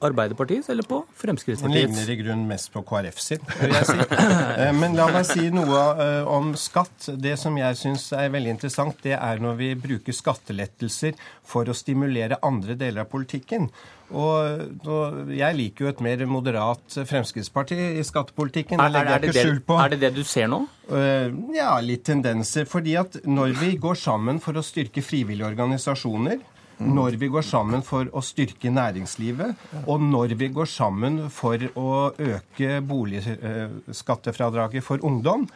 Arbeiderpartiets 0.04 0.70
eller 0.70 0.86
på 0.86 1.00
Den 1.04 1.18
Fremskrittspartiets? 1.24 1.90
ligner 1.98 2.12
i 2.14 2.18
grunnen 2.20 2.48
mest 2.50 2.70
på 2.74 2.84
KrF 2.86 3.18
sin, 3.24 3.42
vil 3.62 3.74
jeg 3.74 3.88
si. 3.90 3.98
Eh, 4.62 4.72
Men 4.78 4.96
la 4.98 5.08
meg 5.14 5.26
si 5.30 5.50
noe 5.54 5.82
eh, 6.04 6.28
om 6.30 6.52
skatt. 6.58 7.10
Det 7.18 7.36
som 7.42 7.58
jeg 7.58 7.78
syns 7.80 8.08
er 8.18 8.30
veldig 8.34 8.56
interessant, 8.56 8.98
det 9.04 9.16
er 9.18 9.42
når 9.44 9.58
vi 9.60 9.70
bruker 9.80 10.14
skattelettelser 10.14 11.14
for 11.48 11.70
å 11.70 11.76
stimulere 11.78 12.38
andre 12.46 12.76
deler 12.80 13.06
av 13.06 13.12
politikken. 13.12 13.70
Og 14.16 15.32
jeg 15.36 15.56
liker 15.58 15.84
jo 15.86 15.90
et 15.92 16.02
mer 16.06 16.22
moderat 16.32 16.96
Fremskrittsparti 17.10 17.76
i 18.00 18.04
skattepolitikken. 18.08 18.80
Er, 18.80 18.94
er, 18.96 19.10
er, 19.18 19.24
det 19.26 19.34
det, 19.36 19.46
på. 19.68 19.76
er 19.84 19.92
det 19.96 20.00
det 20.06 20.14
du 20.16 20.24
ser 20.24 20.48
nå? 20.52 20.62
Eh, 20.88 21.28
Ja, 21.58 21.74
litt 21.84 22.06
tendenser. 22.08 22.68
Fordi 22.70 22.96
at 23.02 23.20
når 23.28 23.58
vi 23.60 23.74
går 23.82 24.00
sammen 24.00 24.40
for 24.44 24.56
å 24.56 24.64
styrke 24.64 25.04
frivillige 25.04 25.50
organisasjoner, 25.50 26.40
når 26.80 27.18
vi 27.22 27.28
går 27.34 27.46
sammen 27.46 27.82
for 27.86 28.10
å 28.14 28.22
styrke 28.26 28.70
næringslivet, 28.74 29.56
og 29.86 30.02
når 30.04 30.36
vi 30.38 30.48
går 30.54 30.70
sammen 30.70 31.30
for 31.34 31.58
å 31.76 32.12
øke 32.14 32.82
boligskattefradraget 32.86 34.86
for 34.86 34.98
ungdom, 35.06 35.48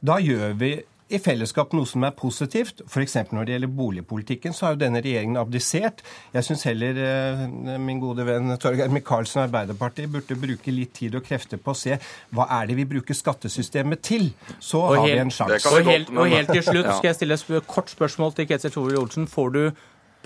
da 0.00 0.18
gjør 0.22 0.52
vi 0.60 0.76
i 1.06 1.18
fellesskap 1.22 1.74
noe 1.76 1.86
som 1.86 2.02
er 2.06 2.14
positivt. 2.18 2.80
F.eks. 2.90 3.14
når 3.30 3.46
det 3.46 3.54
gjelder 3.54 3.72
boligpolitikken, 3.78 4.54
så 4.56 4.66
har 4.66 4.74
jo 4.74 4.80
denne 4.80 5.02
regjeringen 5.04 5.38
abdisert. 5.38 6.02
Jeg 6.34 6.46
syns 6.48 6.66
heller 6.66 6.98
eh, 6.98 7.44
min 7.78 8.00
gode 8.02 8.26
venn 8.26 8.56
Torgeir 8.62 8.90
Micaelsen 8.90 9.44
og 9.44 9.46
Arbeiderpartiet 9.46 10.10
burde 10.10 10.38
bruke 10.40 10.74
litt 10.74 10.96
tid 10.98 11.14
og 11.18 11.26
krefter 11.28 11.62
på 11.62 11.74
å 11.74 11.78
se 11.78 11.98
hva 12.34 12.48
er 12.58 12.70
det 12.70 12.78
vi 12.80 12.88
bruker 12.90 13.14
skattesystemet 13.14 14.02
til. 14.02 14.32
Så 14.58 14.82
Og 14.82 14.98
har 14.98 15.12
vi 15.12 15.20
en 15.22 15.34
sjanse. 15.34 15.70
Og 15.70 15.86
helt, 15.86 16.10
og 16.10 16.32
helt 16.32 16.50
til 16.50 16.64
slutt 16.66 16.90
skal 16.96 17.12
jeg 17.12 17.20
stille 17.20 17.38
et 17.38 17.70
kort 17.70 17.92
spørsmål 17.92 18.34
til 18.34 18.50
Ketil 18.50 18.74
Solvik-Olsen. 18.74 19.30
Får 19.30 19.54
du 19.54 19.62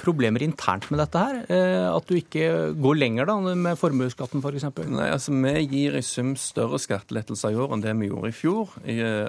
problemer 0.02 0.42
internt 0.44 0.88
med 0.90 1.00
dette 1.02 1.22
her? 1.22 1.38
Eh, 1.52 1.86
at 1.90 2.08
du 2.08 2.16
ikke 2.18 2.72
går 2.80 2.98
lenger 2.98 3.28
da 3.28 3.36
med 3.40 3.78
formuesskatten 3.80 4.42
f.eks.? 4.42 4.66
For 4.74 4.90
Nei, 4.90 5.08
altså 5.14 5.34
Vi 5.34 5.64
gir 5.70 5.98
i 5.98 6.02
sum 6.04 6.34
større 6.40 6.80
skattelettelser 6.82 7.54
i 7.54 7.60
år 7.60 7.74
enn 7.76 7.84
det 7.84 7.94
vi 8.00 8.10
gjorde 8.10 8.32
i 8.32 8.36
fjor. 8.36 8.74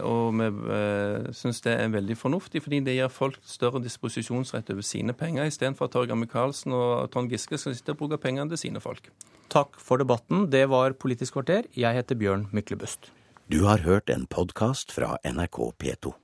Og 0.08 0.40
vi 0.40 0.50
uh, 0.50 1.32
syns 1.36 1.62
det 1.66 1.76
er 1.78 1.94
veldig 1.94 2.18
fornuftig, 2.20 2.64
fordi 2.64 2.82
det 2.86 2.98
gir 2.98 3.12
folk 3.14 3.40
større 3.48 3.82
disposisjonsrett 3.84 4.72
over 4.74 4.86
sine 4.86 5.16
penger, 5.18 5.50
istedenfor 5.50 5.90
at 5.90 5.96
Torgeir 5.96 6.20
Micaelsen 6.20 6.76
og 6.78 7.12
Trond 7.14 7.32
Giske 7.32 7.60
skal 7.60 7.78
sitte 7.78 7.96
og 7.96 8.04
bruke 8.04 8.22
pengene 8.22 8.52
til 8.54 8.66
sine 8.68 8.84
folk. 8.84 9.12
Takk 9.52 9.80
for 9.84 10.00
debatten. 10.00 10.48
Det 10.52 10.68
var 10.72 10.96
Politisk 11.02 11.40
kvarter. 11.40 11.68
Jeg 11.76 11.98
heter 11.98 12.16
Bjørn 12.16 12.48
Myklebust. 12.56 13.12
Du 13.52 13.66
har 13.68 13.84
hørt 13.84 14.10
en 14.10 14.28
podkast 14.32 14.94
fra 14.96 15.18
NRK 15.28 15.74
P2. 15.76 16.21